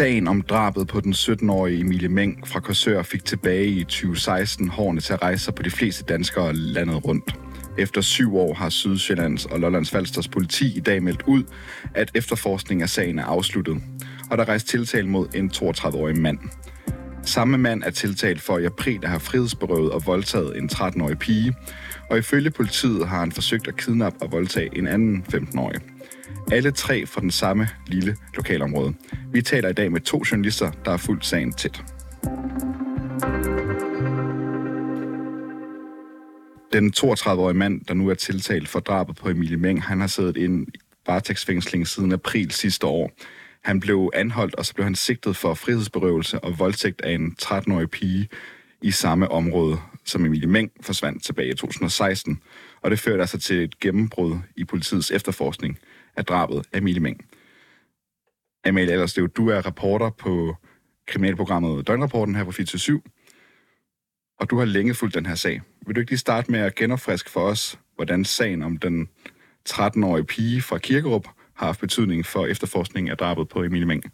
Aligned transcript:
Sagen 0.00 0.28
om 0.28 0.42
drabet 0.42 0.88
på 0.88 1.00
den 1.00 1.12
17-årige 1.12 1.80
Emilie 1.80 2.08
Meng 2.08 2.48
fra 2.48 2.60
Korsør 2.60 3.02
fik 3.02 3.24
tilbage 3.24 3.66
i 3.66 3.84
2016 3.84 4.68
hårene 4.68 5.00
til 5.00 5.12
at 5.12 5.22
rejse 5.22 5.44
sig 5.44 5.54
på 5.54 5.62
de 5.62 5.70
fleste 5.70 6.04
danskere 6.04 6.52
landet 6.52 7.04
rundt. 7.04 7.34
Efter 7.78 8.00
syv 8.00 8.36
år 8.36 8.54
har 8.54 8.68
Sydsjællands 8.68 9.46
og 9.46 9.60
Lollands 9.60 9.90
Falsters 9.90 10.28
politi 10.28 10.76
i 10.76 10.80
dag 10.80 11.02
meldt 11.02 11.22
ud, 11.26 11.44
at 11.94 12.10
efterforskningen 12.14 12.82
af 12.82 12.88
sagen 12.88 13.18
er 13.18 13.24
afsluttet, 13.24 13.82
og 14.30 14.38
der 14.38 14.48
rejst 14.48 14.68
tiltale 14.68 15.08
mod 15.08 15.28
en 15.34 15.50
32-årig 15.54 16.18
mand. 16.18 16.38
Samme 17.24 17.58
mand 17.58 17.82
er 17.82 17.90
tiltalt 17.90 18.40
for 18.40 18.58
i 18.58 18.64
april 18.64 19.00
at 19.02 19.08
have 19.08 19.20
frihedsberøvet 19.20 19.92
og 19.92 20.06
voldtaget 20.06 20.58
en 20.58 20.70
13-årig 20.72 21.18
pige, 21.18 21.54
og 22.10 22.18
ifølge 22.18 22.50
politiet 22.50 23.08
har 23.08 23.18
han 23.20 23.32
forsøgt 23.32 23.68
at 23.68 23.76
kidnappe 23.76 24.22
og 24.22 24.32
voldtage 24.32 24.78
en 24.78 24.86
anden 24.86 25.24
15-årig. 25.34 25.80
Alle 26.52 26.70
tre 26.70 27.06
fra 27.06 27.20
den 27.20 27.30
samme 27.30 27.68
lille 27.86 28.16
lokalområde. 28.36 28.94
Vi 29.32 29.42
taler 29.42 29.68
i 29.68 29.72
dag 29.72 29.92
med 29.92 30.00
to 30.00 30.22
journalister, 30.30 30.70
der 30.84 30.90
har 30.90 30.98
fulgt 30.98 31.26
sagen 31.26 31.52
tæt. 31.52 31.82
Den 36.72 36.92
32-årige 36.96 37.58
mand, 37.58 37.84
der 37.84 37.94
nu 37.94 38.08
er 38.08 38.14
tiltalt 38.14 38.68
for 38.68 38.80
drabet 38.80 39.16
på 39.16 39.28
Emilie 39.28 39.56
Meng, 39.56 39.82
han 39.82 40.00
har 40.00 40.06
siddet 40.06 40.36
i 40.36 40.48
varetægtsfængsling 41.06 41.86
siden 41.86 42.12
april 42.12 42.50
sidste 42.50 42.86
år. 42.86 43.10
Han 43.62 43.80
blev 43.80 44.10
anholdt, 44.14 44.54
og 44.54 44.66
så 44.66 44.74
blev 44.74 44.84
han 44.84 44.94
sigtet 44.94 45.36
for 45.36 45.54
frihedsberøvelse 45.54 46.44
og 46.44 46.58
voldtægt 46.58 47.00
af 47.00 47.12
en 47.12 47.36
13-årig 47.42 47.90
pige 47.90 48.28
i 48.82 48.90
samme 48.90 49.30
område, 49.30 49.78
som 50.04 50.24
Emilie 50.24 50.48
Meng 50.48 50.70
forsvandt 50.80 51.24
tilbage 51.24 51.48
i 51.48 51.54
2016. 51.54 52.42
Og 52.82 52.90
det 52.90 52.98
førte 52.98 53.20
altså 53.20 53.38
til 53.38 53.64
et 53.64 53.80
gennembrud 53.80 54.38
i 54.56 54.64
politiets 54.64 55.10
efterforskning 55.10 55.78
af 56.16 56.24
drabet 56.24 56.66
af 56.72 56.78
Emilie 56.78 57.00
Meng. 57.00 57.24
Amalie 58.64 58.92
Allerslev, 58.92 59.28
du 59.28 59.48
er 59.48 59.66
reporter 59.66 60.10
på 60.10 60.56
kriminalprogrammet 61.06 61.86
Døgnrapporten 61.86 62.34
her 62.34 62.44
på 62.44 62.52
7, 62.52 63.02
og 64.40 64.50
du 64.50 64.58
har 64.58 64.64
længe 64.64 64.94
fulgt 64.94 65.14
den 65.14 65.26
her 65.26 65.34
sag. 65.34 65.62
Vil 65.86 65.94
du 65.94 66.00
ikke 66.00 66.12
lige 66.12 66.18
starte 66.18 66.50
med 66.50 66.60
at 66.60 66.74
genopfriske 66.74 67.30
for 67.30 67.40
os, 67.40 67.78
hvordan 67.96 68.24
sagen 68.24 68.62
om 68.62 68.76
den 68.76 69.08
13-årige 69.68 70.24
pige 70.24 70.62
fra 70.62 70.78
Kirkerup 70.78 71.28
har 71.54 71.66
haft 71.66 71.80
betydning 71.80 72.26
for 72.26 72.46
efterforskningen 72.46 73.10
af 73.10 73.16
drabet 73.16 73.48
på 73.48 73.62
Emilie 73.62 73.86
Meng? 73.86 74.04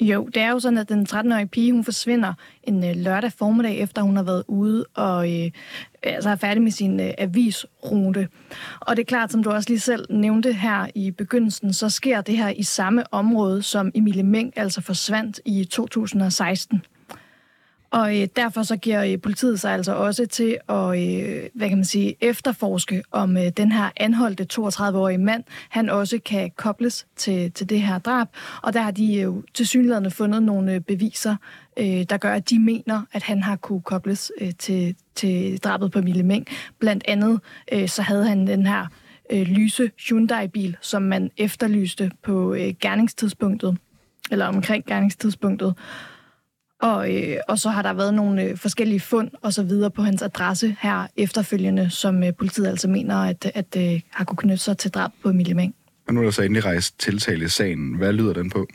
Jo, 0.00 0.28
det 0.34 0.42
er 0.42 0.50
jo 0.50 0.58
sådan, 0.58 0.78
at 0.78 0.88
den 0.88 1.06
13-årige 1.12 1.46
pige, 1.46 1.72
hun 1.72 1.84
forsvinder 1.84 2.34
en 2.62 2.84
øh, 2.84 2.96
lørdag 2.96 3.32
formiddag, 3.32 3.78
efter 3.78 4.02
hun 4.02 4.16
har 4.16 4.22
været 4.22 4.44
ude 4.48 4.84
og 4.94 5.32
øh, 5.32 5.50
altså 6.02 6.30
er 6.30 6.36
færdig 6.36 6.62
med 6.62 6.70
sin 6.70 7.00
øh, 7.00 7.10
avisrute. 7.18 8.28
Og 8.80 8.96
det 8.96 9.02
er 9.02 9.06
klart, 9.06 9.32
som 9.32 9.42
du 9.42 9.50
også 9.50 9.68
lige 9.68 9.80
selv 9.80 10.06
nævnte 10.10 10.52
her 10.52 10.86
i 10.94 11.10
begyndelsen, 11.10 11.72
så 11.72 11.88
sker 11.88 12.20
det 12.20 12.36
her 12.36 12.48
i 12.48 12.62
samme 12.62 13.14
område, 13.14 13.62
som 13.62 13.90
Emilie 13.94 14.22
Meng 14.22 14.52
altså 14.56 14.80
forsvandt 14.80 15.40
i 15.44 15.64
2016. 15.64 16.82
Og 17.90 18.20
øh, 18.20 18.28
derfor 18.36 18.62
så 18.62 18.76
giver 18.76 19.04
øh, 19.04 19.20
politiet 19.20 19.60
sig 19.60 19.72
altså 19.72 19.94
også 19.94 20.26
til 20.26 20.56
at, 20.68 20.76
øh, 20.76 21.48
hvad 21.54 21.68
kan 21.68 21.78
man 21.78 21.84
sige, 21.84 22.16
efterforske, 22.20 23.02
om 23.10 23.36
øh, 23.36 23.48
den 23.56 23.72
her 23.72 23.90
anholdte 23.96 24.46
32-årige 24.52 25.18
mand, 25.18 25.44
han 25.68 25.90
også 25.90 26.18
kan 26.24 26.50
kobles 26.56 27.06
til, 27.16 27.52
til 27.52 27.68
det 27.68 27.82
her 27.82 27.98
drab. 27.98 28.28
Og 28.62 28.72
der 28.72 28.80
har 28.80 28.90
de 28.90 29.04
jo 29.04 29.36
øh, 29.36 29.42
til 29.54 29.66
synligheden 29.66 30.10
fundet 30.10 30.42
nogle 30.42 30.74
øh, 30.74 30.80
beviser, 30.80 31.36
øh, 31.76 32.04
der 32.10 32.16
gør, 32.16 32.32
at 32.32 32.50
de 32.50 32.58
mener, 32.58 33.02
at 33.12 33.22
han 33.22 33.42
har 33.42 33.56
kunne 33.56 33.80
kobles 33.80 34.32
øh, 34.40 34.52
til, 34.58 34.96
til 35.14 35.58
drabet 35.58 35.92
på 35.92 36.00
Mille 36.00 36.22
Meng. 36.22 36.46
Blandt 36.78 37.04
andet 37.08 37.40
øh, 37.72 37.88
så 37.88 38.02
havde 38.02 38.26
han 38.26 38.46
den 38.46 38.66
her 38.66 38.86
øh, 39.30 39.42
lyse 39.42 39.90
Hyundai-bil, 40.08 40.76
som 40.80 41.02
man 41.02 41.30
efterlyste 41.36 42.10
på 42.22 42.54
øh, 42.54 42.74
gerningstidspunktet, 42.80 43.78
eller 44.30 44.46
omkring 44.46 44.84
gerningstidspunktet. 44.84 45.74
Og, 46.82 47.14
øh, 47.14 47.36
og 47.48 47.58
så 47.58 47.70
har 47.70 47.82
der 47.82 47.92
været 47.92 48.14
nogle 48.14 48.42
øh, 48.42 48.56
forskellige 48.56 49.00
fund 49.00 49.30
og 49.42 49.52
så 49.52 49.62
videre 49.62 49.90
på 49.90 50.02
hans 50.02 50.22
adresse 50.22 50.76
her 50.80 51.06
efterfølgende, 51.16 51.90
som 51.90 52.22
øh, 52.22 52.34
politiet 52.34 52.66
altså 52.66 52.88
mener, 52.88 53.16
at, 53.16 53.52
at 53.54 53.76
øh, 53.76 54.00
har 54.10 54.24
kunne 54.24 54.36
knytte 54.36 54.64
sig 54.64 54.78
til 54.78 54.90
drab 54.90 55.10
på 55.22 55.28
Emilie 55.28 55.54
Meng. 55.54 55.74
Og 56.08 56.14
nu 56.14 56.20
er 56.20 56.24
der 56.24 56.30
så 56.30 56.42
endelig 56.42 56.64
rejst 56.64 56.98
tiltale 56.98 57.44
i 57.44 57.48
sagen. 57.48 57.94
Hvad 57.94 58.12
lyder 58.12 58.32
den 58.32 58.50
på? 58.50 58.66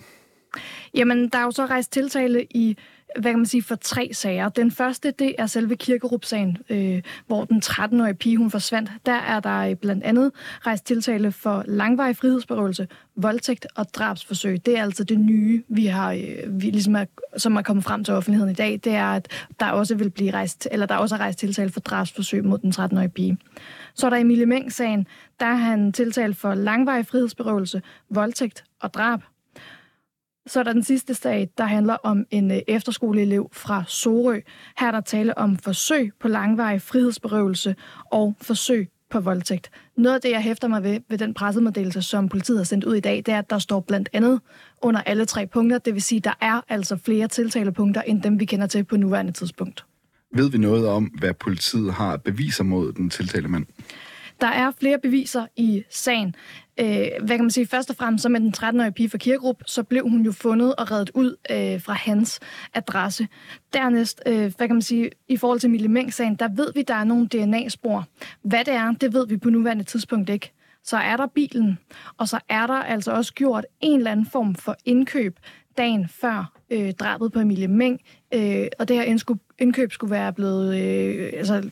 Jamen, 0.95 1.29
der 1.29 1.39
er 1.39 1.43
jo 1.43 1.51
så 1.51 1.65
rejst 1.65 1.91
tiltale 1.91 2.43
i 2.43 2.77
hvad 3.19 3.31
kan 3.31 3.39
man 3.39 3.45
sige, 3.45 3.63
for 3.63 3.75
tre 3.75 4.09
sager. 4.13 4.49
Den 4.49 4.71
første, 4.71 5.11
det 5.11 5.35
er 5.37 5.45
selve 5.45 5.75
Kirkerup-sagen, 5.75 6.57
øh, 6.69 7.01
hvor 7.27 7.45
den 7.45 7.61
13-årige 7.65 8.13
pige, 8.13 8.37
hun 8.37 8.51
forsvandt. 8.51 8.91
Der 9.05 9.13
er 9.13 9.39
der 9.39 9.59
øh, 9.59 9.75
blandt 9.75 10.03
andet 10.03 10.31
rejst 10.67 10.85
tiltale 10.85 11.31
for 11.31 11.63
langvarig 11.67 12.17
frihedsberøvelse, 12.17 12.87
voldtægt 13.15 13.67
og 13.75 13.85
drabsforsøg. 13.93 14.65
Det 14.65 14.77
er 14.77 14.83
altså 14.83 15.03
det 15.03 15.19
nye, 15.19 15.63
vi 15.67 15.85
har, 15.85 16.11
øh, 16.11 16.61
vi 16.61 16.69
ligesom 16.69 16.95
er, 16.95 17.05
som 17.37 17.55
er 17.55 17.61
kommet 17.61 17.85
frem 17.85 18.03
til 18.03 18.13
offentligheden 18.13 18.51
i 18.51 18.55
dag. 18.55 18.79
Det 18.83 18.93
er, 18.93 19.05
at 19.05 19.27
der 19.59 19.65
også 19.65 19.95
vil 19.95 20.09
blive 20.09 20.31
rejst, 20.31 20.67
eller 20.71 20.85
der 20.85 20.95
er 20.95 20.99
også 20.99 21.15
er 21.15 21.19
rejst 21.19 21.39
tiltale 21.39 21.69
for 21.69 21.79
drabsforsøg 21.79 22.45
mod 22.45 22.57
den 22.57 22.73
13-årige 22.75 23.09
pige. 23.09 23.37
Så 23.93 24.05
er 24.05 24.09
der 24.09 24.17
Emilie 24.17 24.45
Meng-sagen. 24.45 25.07
Der 25.39 25.45
er 25.45 25.55
han 25.55 25.93
tiltalt 25.93 26.37
for 26.37 26.53
langvarig 26.53 27.07
frihedsberøvelse, 27.07 27.81
voldtægt 28.09 28.63
og 28.81 28.93
drab. 28.93 29.21
Så 30.47 30.59
er 30.59 30.63
der 30.63 30.73
den 30.73 30.83
sidste 30.83 31.13
sag, 31.13 31.49
der 31.57 31.65
handler 31.65 31.93
om 31.93 32.25
en 32.31 32.51
øh, 32.51 32.57
efterskoleelev 32.67 33.49
fra 33.53 33.83
Sorø. 33.87 34.39
Her 34.79 34.87
er 34.87 34.91
der 34.91 35.01
tale 35.01 35.37
om 35.37 35.57
forsøg 35.57 36.11
på 36.19 36.27
langvarig 36.27 36.81
frihedsberøvelse 36.81 37.75
og 38.11 38.35
forsøg 38.41 38.89
på 39.09 39.19
voldtægt. 39.19 39.71
Noget 39.97 40.15
af 40.15 40.21
det, 40.21 40.31
jeg 40.31 40.41
hæfter 40.41 40.67
mig 40.67 40.83
ved, 40.83 40.99
ved 41.09 41.17
den 41.17 41.33
pressemeddelelse, 41.33 42.01
som 42.01 42.29
politiet 42.29 42.57
har 42.57 42.63
sendt 42.63 42.83
ud 42.83 42.95
i 42.95 42.99
dag, 42.99 43.17
det 43.17 43.27
er, 43.27 43.39
at 43.39 43.49
der 43.49 43.59
står 43.59 43.79
blandt 43.79 44.09
andet 44.13 44.41
under 44.81 45.01
alle 45.01 45.25
tre 45.25 45.47
punkter. 45.47 45.77
Det 45.77 45.93
vil 45.93 46.01
sige, 46.01 46.17
at 46.17 46.23
der 46.23 46.33
er 46.41 46.61
altså 46.69 46.97
flere 47.05 47.27
tiltalepunkter, 47.27 48.01
end 48.01 48.21
dem 48.21 48.39
vi 48.39 48.45
kender 48.45 48.67
til 48.67 48.83
på 48.83 48.97
nuværende 48.97 49.31
tidspunkt. 49.31 49.85
Ved 50.35 50.49
vi 50.49 50.57
noget 50.57 50.87
om, 50.87 51.03
hvad 51.03 51.33
politiet 51.33 51.93
har 51.93 52.17
beviser 52.17 52.63
mod 52.63 52.93
den 52.93 53.09
tiltalte 53.09 53.47
mand? 53.47 53.65
Der 54.41 54.47
er 54.47 54.71
flere 54.79 54.99
beviser 54.99 55.47
i 55.55 55.83
sagen. 55.89 56.35
Øh, 56.79 57.07
hvad 57.21 57.35
kan 57.35 57.41
man 57.41 57.51
sige? 57.51 57.67
Først 57.67 57.89
og 57.89 57.95
fremmest, 57.95 58.21
så 58.21 58.29
med 58.29 58.39
den 58.39 58.53
13-årige 58.57 58.91
pige 58.91 59.09
fra 59.09 59.17
Kirkerup, 59.17 59.63
så 59.65 59.83
blev 59.83 60.09
hun 60.09 60.21
jo 60.21 60.31
fundet 60.31 60.75
og 60.75 60.91
reddet 60.91 61.11
ud 61.13 61.35
øh, 61.51 61.81
fra 61.81 61.93
hans 61.93 62.39
adresse. 62.73 63.27
Dernæst, 63.73 64.21
øh, 64.25 64.53
hvad 64.57 64.67
kan 64.67 64.75
man 64.75 64.81
sige, 64.81 65.09
i 65.27 65.37
forhold 65.37 65.59
til 65.59 65.69
Mille 65.69 65.87
Meng-sagen, 65.87 66.35
der 66.35 66.47
ved 66.55 66.73
vi, 66.73 66.81
der 66.81 66.93
er 66.93 67.03
nogle 67.03 67.27
DNA-spor. 67.27 68.05
Hvad 68.41 68.65
det 68.65 68.73
er, 68.73 68.91
det 68.91 69.13
ved 69.13 69.27
vi 69.27 69.37
på 69.37 69.49
nuværende 69.49 69.83
tidspunkt 69.83 70.29
ikke. 70.29 70.51
Så 70.83 70.97
er 70.97 71.17
der 71.17 71.27
bilen, 71.27 71.79
og 72.17 72.27
så 72.27 72.39
er 72.49 72.67
der 72.67 72.73
altså 72.73 73.11
også 73.11 73.33
gjort 73.33 73.65
en 73.81 73.97
eller 73.97 74.11
anden 74.11 74.25
form 74.25 74.55
for 74.55 74.75
indkøb 74.85 75.39
dagen 75.77 76.07
før 76.07 76.51
øh, 76.69 76.91
drabet 76.93 77.31
på 77.31 77.39
Emilie 77.39 77.67
Meng, 77.67 78.01
øh, 78.33 78.67
og 78.79 78.87
det 78.87 78.95
her 78.95 79.03
indkøb 79.59 79.91
skulle 79.91 80.11
være 80.11 80.33
blevet 80.33 80.75
øh, 80.75 81.31
altså, 81.33 81.69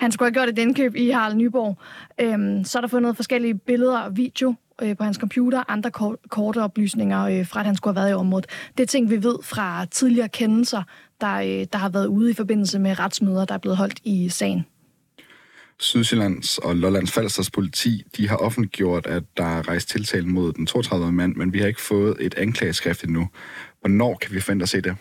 han 0.00 0.12
skulle 0.12 0.26
have 0.26 0.34
gjort 0.34 0.48
et 0.48 0.58
indkøb 0.58 0.96
i 0.96 1.10
Harald 1.10 1.34
Nyborg. 1.34 1.78
Øhm, 2.20 2.64
så 2.64 2.78
er 2.78 2.80
der 2.80 2.88
fundet 2.88 3.16
forskellige 3.16 3.54
billeder 3.54 3.98
og 3.98 4.16
video 4.16 4.54
øh, 4.82 4.96
på 4.96 5.04
hans 5.04 5.16
computer, 5.16 5.70
andre 5.70 5.90
kort, 5.90 6.16
korte 6.28 6.62
oplysninger 6.62 7.24
øh, 7.24 7.46
fra, 7.46 7.60
at 7.60 7.66
han 7.66 7.76
skulle 7.76 7.94
have 7.94 8.04
været 8.04 8.12
i 8.12 8.14
området. 8.14 8.46
Det 8.76 8.82
er 8.82 8.86
ting, 8.86 9.10
vi 9.10 9.22
ved 9.22 9.38
fra 9.42 9.84
tidligere 9.84 10.28
kendelser, 10.28 10.82
der, 11.20 11.34
øh, 11.34 11.66
der 11.72 11.76
har 11.76 11.88
været 11.88 12.06
ude 12.06 12.30
i 12.30 12.34
forbindelse 12.34 12.78
med 12.78 12.98
retsmøder, 12.98 13.44
der 13.44 13.54
er 13.54 13.58
blevet 13.58 13.76
holdt 13.76 14.00
i 14.04 14.28
sagen. 14.28 14.64
Sydsjællands 15.80 16.58
og 16.58 16.76
Lollands 16.76 17.12
Falsters 17.12 17.50
politi, 17.50 18.02
de 18.16 18.28
har 18.28 18.36
offentliggjort, 18.36 19.06
at 19.06 19.22
der 19.36 19.44
er 19.44 19.68
rejst 19.68 19.88
tiltale 19.88 20.26
mod 20.26 20.52
den 20.52 20.66
32. 20.66 21.12
mand, 21.12 21.34
men 21.34 21.52
vi 21.52 21.58
har 21.58 21.66
ikke 21.66 21.80
fået 21.80 22.16
et 22.20 22.34
anklageskrift 22.34 23.04
endnu. 23.04 23.28
Hvornår 23.80 24.18
kan 24.20 24.34
vi 24.34 24.40
forvente 24.40 24.62
at 24.62 24.68
se 24.68 24.80
det? 24.80 24.96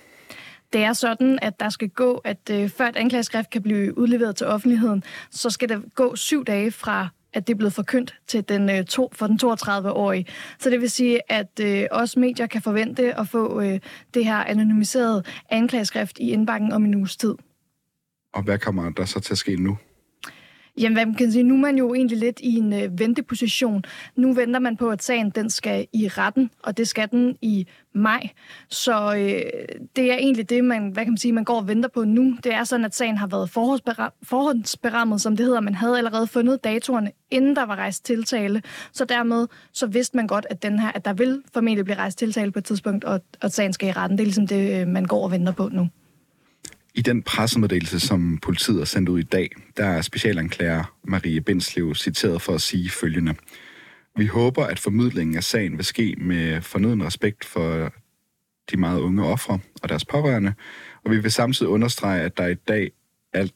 Det 0.73 0.83
er 0.83 0.93
sådan, 0.93 1.39
at 1.41 1.59
der 1.59 1.69
skal 1.69 1.89
gå, 1.89 2.13
at 2.13 2.49
øh, 2.51 2.69
før 2.69 2.87
et 2.87 2.95
anklageskrift 2.95 3.49
kan 3.49 3.61
blive 3.61 3.97
udleveret 3.97 4.35
til 4.35 4.47
offentligheden, 4.47 5.03
så 5.31 5.49
skal 5.49 5.69
der 5.69 5.79
gå 5.95 6.15
syv 6.15 6.45
dage 6.45 6.71
fra 6.71 7.07
at 7.33 7.47
det 7.47 7.53
er 7.53 7.57
blevet 7.57 7.73
forkyndt 7.73 8.15
til 8.27 8.49
den, 8.49 8.69
øh, 8.69 8.85
to, 8.85 9.09
for 9.13 9.27
den 9.27 9.39
32-årige. 9.43 10.25
Så 10.59 10.69
det 10.69 10.81
vil 10.81 10.89
sige, 10.89 11.31
at 11.31 11.59
øh, 11.61 11.85
også 11.91 12.19
medier 12.19 12.47
kan 12.47 12.61
forvente 12.61 13.19
at 13.19 13.27
få 13.27 13.61
øh, 13.61 13.79
det 14.13 14.25
her 14.25 14.37
anonymiserede 14.37 15.23
anklageskrift 15.49 16.19
i 16.19 16.31
indbakken 16.31 16.71
om 16.71 16.85
en 16.85 16.95
uges 16.95 17.17
tid. 17.17 17.35
Og 18.33 18.43
hvad 18.43 18.57
kommer 18.57 18.89
der 18.89 19.05
så 19.05 19.19
til 19.19 19.33
at 19.33 19.37
ske 19.37 19.55
nu? 19.55 19.77
Jamen, 20.77 20.95
hvad 20.95 21.05
man 21.05 21.15
kan 21.15 21.31
sige, 21.31 21.43
nu 21.43 21.53
er 21.53 21.59
man 21.59 21.77
jo 21.77 21.93
egentlig 21.93 22.17
lidt 22.17 22.39
i 22.39 22.57
en 22.57 22.73
øh, 22.73 22.99
venteposition. 22.99 23.83
Nu 24.15 24.33
venter 24.33 24.59
man 24.59 24.77
på, 24.77 24.89
at 24.89 25.03
sagen 25.03 25.29
den 25.29 25.49
skal 25.49 25.87
i 25.93 26.07
retten, 26.07 26.49
og 26.63 26.77
det 26.77 26.87
skal 26.87 27.11
den 27.11 27.37
i 27.41 27.67
maj. 27.93 28.29
Så 28.69 29.15
øh, 29.15 29.41
det 29.95 30.11
er 30.11 30.17
egentlig 30.17 30.49
det, 30.49 30.63
man, 30.63 30.89
hvad 30.89 31.03
kan 31.03 31.11
man 31.11 31.17
sige, 31.17 31.31
man 31.31 31.43
går 31.43 31.55
og 31.55 31.67
venter 31.67 31.89
på 31.89 32.03
nu. 32.03 32.37
Det 32.43 32.53
er 32.53 32.63
sådan, 32.63 32.85
at 32.85 32.95
sagen 32.95 33.17
har 33.17 33.27
været 33.27 33.49
forhåndsberammet, 34.23 35.21
som 35.21 35.37
det 35.37 35.45
hedder. 35.45 35.61
Man 35.61 35.75
havde 35.75 35.97
allerede 35.97 36.27
fundet 36.27 36.63
datorerne, 36.63 37.11
inden 37.31 37.55
der 37.55 37.65
var 37.65 37.75
rejst 37.75 38.05
tiltale. 38.05 38.61
Så 38.91 39.05
dermed 39.05 39.47
så 39.71 39.87
vidste 39.87 40.17
man 40.17 40.27
godt, 40.27 40.45
at, 40.49 40.63
den 40.63 40.79
her, 40.79 40.91
at 40.95 41.05
der 41.05 41.13
vil 41.13 41.41
formentlig 41.53 41.85
blive 41.85 41.97
rejst 41.97 42.17
tiltale 42.17 42.51
på 42.51 42.59
et 42.59 42.65
tidspunkt, 42.65 43.03
og, 43.03 43.13
og 43.13 43.21
at 43.41 43.53
sagen 43.53 43.73
skal 43.73 43.89
i 43.89 43.91
retten. 43.91 44.17
Det 44.17 44.23
er 44.23 44.27
ligesom 44.27 44.47
det, 44.47 44.81
øh, 44.81 44.87
man 44.87 45.05
går 45.05 45.23
og 45.23 45.31
venter 45.31 45.53
på 45.53 45.69
nu. 45.71 45.89
I 46.97 47.01
den 47.01 47.23
pressemeddelelse, 47.23 47.99
som 47.99 48.37
politiet 48.37 48.77
har 48.77 48.85
sendt 48.85 49.09
ud 49.09 49.19
i 49.19 49.23
dag, 49.23 49.51
der 49.77 49.85
er 49.85 50.01
specialanklager 50.01 50.95
Marie 51.03 51.41
Bindslev 51.41 51.95
citeret 51.95 52.41
for 52.41 52.53
at 52.53 52.61
sige 52.61 52.89
følgende. 52.89 53.35
Vi 54.15 54.25
håber, 54.25 54.65
at 54.65 54.79
formidlingen 54.79 55.35
af 55.35 55.43
sagen 55.43 55.77
vil 55.77 55.85
ske 55.85 56.15
med 56.17 56.61
fornøden 56.61 57.05
respekt 57.05 57.45
for 57.45 57.93
de 58.71 58.77
meget 58.77 58.99
unge 58.99 59.25
ofre 59.25 59.59
og 59.83 59.89
deres 59.89 60.05
pårørende, 60.05 60.53
og 61.05 61.11
vi 61.11 61.19
vil 61.19 61.31
samtidig 61.31 61.71
understrege, 61.71 62.21
at 62.21 62.37
der 62.37 62.47
i 62.47 62.53
dag 62.53 62.91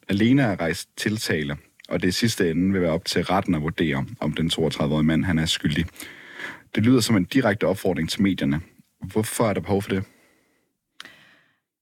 alene 0.09 0.41
er 0.41 0.59
rejst 0.59 0.89
tiltale, 0.97 1.57
og 1.89 2.01
det 2.01 2.07
i 2.07 2.11
sidste 2.11 2.51
ende 2.51 2.73
vil 2.73 2.81
være 2.81 2.91
op 2.91 3.05
til 3.05 3.23
retten 3.23 3.55
at 3.55 3.61
vurdere, 3.61 4.05
om 4.19 4.33
den 4.33 4.51
32-årige 4.53 5.03
mand 5.03 5.25
han 5.25 5.39
er 5.39 5.45
skyldig. 5.45 5.85
Det 6.75 6.83
lyder 6.83 6.99
som 6.99 7.17
en 7.17 7.25
direkte 7.25 7.67
opfordring 7.67 8.09
til 8.09 8.21
medierne. 8.21 8.61
Hvorfor 9.11 9.43
er 9.43 9.53
der 9.53 9.61
behov 9.61 9.81
for 9.81 9.89
det? 9.89 10.03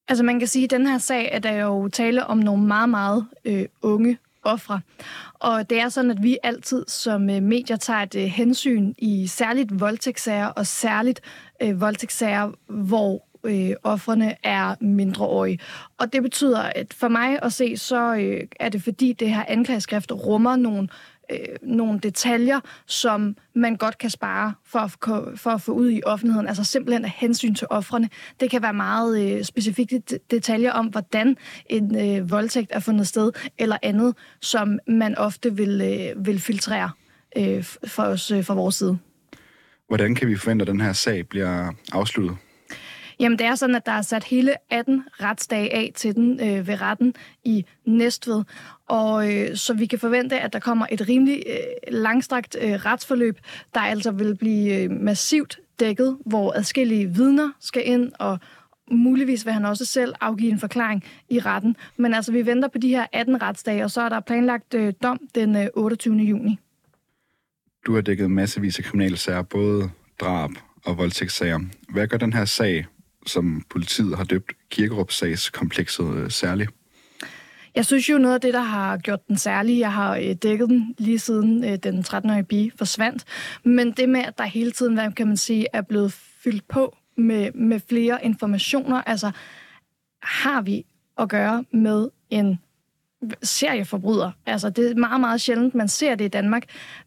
Altså 0.10 0.24
man 0.24 0.40
kan 0.40 0.48
sige, 0.48 0.64
at 0.64 0.72
den 0.72 0.88
her 0.88 0.98
sag 0.98 1.30
er 1.32 1.40
der 1.40 1.52
jo 1.52 1.88
tale 1.88 2.26
om 2.26 2.38
nogle 2.38 2.64
meget, 2.64 2.90
meget 2.90 3.26
øh, 3.46 3.66
unge 3.82 4.18
ofre. 4.44 4.82
Og 5.34 5.70
det 5.70 5.82
er 5.82 5.90
sådan, 5.90 6.12
at 6.12 6.24
vi 6.24 6.38
altid 6.44 6.86
som 6.88 7.30
øh, 7.30 7.44
medier 7.44 7.78
tager 7.78 8.00
et 8.00 8.16
øh, 8.16 8.24
hensyn 8.24 8.94
i 8.98 9.28
særligt 9.28 9.80
voldtægtssager 9.80 10.46
og 10.48 10.68
særligt 10.68 11.22
øh, 11.62 11.82
voldtægtssager, 11.82 12.52
hvor 12.68 13.26
øh, 13.44 13.72
offerne 13.84 14.36
er 14.44 14.76
mindreårige. 14.82 15.60
Og 15.98 16.14
det 16.14 16.24
betyder, 16.24 16.62
at 16.62 16.94
for 16.94 17.08
mig 17.08 17.40
at 17.44 17.54
se, 17.54 17.78
så 17.78 18.16
øh, 18.16 18.42
er 18.60 18.70
det 18.70 18.84
fordi, 18.84 19.14
det 19.14 19.30
her 19.30 19.44
anklageskrift 19.48 20.12
rummer 20.12 20.56
nogle 20.56 20.88
øh, 21.32 21.38
nogle 21.62 22.00
detaljer, 22.00 22.60
som 22.86 23.36
man 23.56 23.76
godt 23.76 23.98
kan 23.98 24.10
spare 24.10 24.54
for 24.66 24.80
at, 24.80 24.92
for 25.40 25.50
at 25.50 25.62
få 25.62 25.72
ud 25.72 25.92
i 25.92 26.02
offentligheden. 26.06 26.48
Altså 26.48 26.64
simpelthen 26.64 27.06
af 27.06 27.12
hensyn 27.18 27.56
til 27.56 27.68
offrene. 27.70 28.10
Det 28.40 28.50
kan 28.50 28.62
være 28.62 28.74
meget 28.74 29.38
øh, 29.38 29.44
specifikke 29.44 30.02
detaljer 30.32 30.72
om, 30.72 30.86
hvordan 30.86 31.38
en 31.66 31.96
øh, 31.96 32.32
voldtægt 32.32 32.72
er 32.74 32.80
fundet 32.80 33.08
sted, 33.08 33.32
eller 33.58 33.78
andet, 33.84 34.16
som 34.42 34.80
man 34.88 35.18
ofte 35.18 35.56
vil, 35.56 35.82
øh, 35.82 36.26
vil 36.26 36.40
filtrere 36.40 36.92
øh, 37.38 37.64
for 37.64 38.04
os 38.04 38.32
øh, 38.32 38.46
fra 38.46 38.54
vores 38.54 38.76
side. 38.76 38.98
Hvordan 39.88 40.16
kan 40.16 40.28
vi 40.28 40.36
forvente, 40.36 40.64
at 40.64 40.68
den 40.68 40.82
her 40.82 40.94
sag 40.94 41.28
bliver 41.28 41.74
afsluttet? 41.92 42.38
Jamen, 43.20 43.40
det 43.40 43.48
er 43.48 43.56
sådan, 43.56 43.76
at 43.76 43.86
der 43.86 43.92
er 43.92 44.02
sat 44.02 44.24
hele 44.24 44.54
18 44.70 45.04
retsdage 45.22 45.74
af 45.74 45.92
til 45.96 46.16
den 46.16 46.40
øh, 46.40 46.68
ved 46.68 46.82
retten 46.82 47.14
i 47.44 47.66
Næstved. 47.86 48.44
Og 48.88 49.34
øh, 49.34 49.56
så 49.56 49.74
vi 49.74 49.86
kan 49.86 50.00
forvente, 50.00 50.40
at 50.40 50.54
der 50.54 50.60
kommer 50.60 50.86
et 50.92 51.10
rimelig 51.10 51.44
øh, 51.48 51.94
langstrakt 51.94 52.58
øh, 52.62 52.72
retsforløb, 52.72 53.40
der 53.74 53.80
altså 53.80 54.12
vil 54.12 54.38
blive 54.38 54.84
øh, 54.84 54.92
massivt 54.92 55.60
dækket, 55.80 56.18
hvor 56.26 56.54
adskillige 56.54 57.16
vidner 57.16 57.52
skal 57.60 57.82
ind, 57.86 58.12
og 58.20 58.40
muligvis 58.92 59.46
vil 59.46 59.54
han 59.54 59.66
også 59.66 59.86
selv 59.86 60.14
afgive 60.22 60.52
en 60.52 60.60
forklaring 60.60 61.04
i 61.30 61.40
retten. 61.40 61.76
Men 61.98 62.14
altså, 62.14 62.32
vi 62.32 62.46
venter 62.46 62.68
på 62.68 62.78
de 62.78 62.88
her 62.88 63.06
18 63.14 63.42
retsdage, 63.42 63.84
og 63.84 63.92
så 63.92 64.02
er 64.02 64.10
der 64.10 64.20
planlagt 64.20 64.74
øh, 64.74 64.94
dom 65.04 65.20
den 65.36 65.56
øh, 65.56 65.68
28. 65.74 66.16
juni. 66.16 66.60
Du 67.86 67.94
har 67.94 68.02
dækket 68.02 68.32
massevis 68.32 68.80
af 68.80 68.86
kriminelle 68.86 69.18
sager, 69.18 69.42
både 69.42 69.90
drab 70.22 70.50
og 70.86 70.98
voldtægtssager. 70.98 71.60
Hvad 71.90 72.08
gør 72.08 72.18
den 72.18 72.34
her 72.34 72.46
sag 72.46 72.86
som 73.28 73.64
politiet 73.70 74.18
har 74.18 74.24
døbt 74.24 74.52
Kirkerup-sagskomplekset 74.70 76.32
øh. 76.44 76.68
Jeg 77.76 77.86
synes 77.86 78.10
jo, 78.10 78.18
noget 78.18 78.36
af 78.36 78.42
det, 78.42 78.54
der 78.54 78.62
har 78.62 78.98
gjort 78.98 79.28
den 79.28 79.38
særlig, 79.38 79.80
jeg 79.80 79.94
har 79.94 80.16
øh, 80.16 80.36
dækket 80.44 80.70
den 80.70 80.96
lige 80.98 81.20
siden 81.20 81.64
øh, 81.64 81.76
den 81.84 82.00
13-årige 82.00 82.44
pige 82.44 82.72
forsvandt, 82.78 83.24
men 83.64 83.92
det 83.92 84.10
med, 84.10 84.22
at 84.22 84.38
der 84.38 84.44
hele 84.44 84.72
tiden, 84.72 84.94
hvad 84.94 85.12
kan 85.12 85.28
man 85.28 85.38
sige, 85.38 85.68
er 85.74 85.82
blevet 85.82 86.14
fyldt 86.14 86.68
på 86.68 86.98
med, 87.18 87.52
med 87.52 87.80
flere 87.90 88.26
informationer, 88.26 89.02
altså 89.02 89.32
har 90.24 90.62
vi 90.62 90.86
at 91.18 91.30
gøre 91.30 91.66
med 91.72 92.10
en 92.30 92.60
serieforbryder. 93.44 94.32
Altså, 94.46 94.70
det 94.70 94.92
er 94.92 94.96
meget, 94.96 95.20
meget 95.20 95.42
sjældent, 95.42 95.76
man 95.76 95.88
ser 95.88 96.16
det 96.16 96.26
i 96.26 96.28
Danmark. 96.28 96.64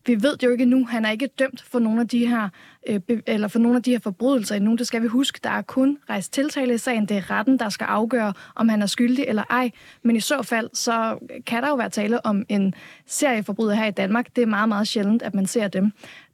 Vi 0.07 0.23
ved 0.23 0.37
jo 0.43 0.51
ikke 0.51 0.65
nu, 0.65 0.87
han 0.87 1.05
er 1.05 1.11
ikke 1.11 1.27
dømt 1.27 1.63
for 1.63 1.79
nogle 1.79 2.01
af 2.01 2.09
de 2.09 2.27
her, 2.27 2.49
øh, 2.89 3.01
eller 3.27 3.49
for 3.49 3.59
nogle 3.59 3.77
af 3.77 3.83
de 3.83 3.91
her 3.91 3.99
forbrydelser 3.99 4.55
endnu. 4.55 4.77
Det 4.77 4.87
skal 4.87 5.03
vi 5.03 5.07
huske. 5.07 5.41
Der 5.45 5.51
er 5.51 5.63
kun 5.63 5.99
rejst 6.11 6.33
tiltale 6.33 6.75
i 6.75 6.79
sagen. 6.79 7.07
Det 7.07 7.17
er 7.17 7.31
retten, 7.31 7.59
der 7.59 7.69
skal 7.69 7.85
afgøre, 7.85 8.33
om 8.55 8.69
han 8.69 8.83
er 8.83 8.87
skyldig 8.87 9.25
eller 9.29 9.45
ej. 9.51 9.71
Men 10.03 10.17
i 10.17 10.21
så 10.21 10.43
fald, 10.43 10.71
så 10.75 11.19
kan 11.47 11.63
der 11.63 11.69
jo 11.69 11.75
være 11.75 11.91
tale 11.91 12.27
om 12.27 12.45
en 12.49 12.75
serieforbryder 13.07 13.75
her 13.75 13.87
i 13.87 13.91
Danmark. 13.91 14.37
Det 14.37 14.43
er 14.43 14.47
meget, 14.47 14.69
meget 14.69 14.89
sjældent, 14.89 15.23
at 15.23 15.35
man 15.35 15.47
ser 15.47 15.69
dem. 15.69 15.93